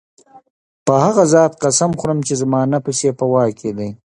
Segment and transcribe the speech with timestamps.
[0.85, 3.89] په هغه ذات قسم خورم چي زما نفس ئي په واك كي دی